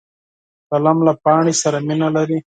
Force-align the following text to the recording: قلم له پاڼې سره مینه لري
قلم 0.69 0.97
له 1.07 1.13
پاڼې 1.23 1.53
سره 1.63 1.77
مینه 1.87 2.07
لري 2.15 2.37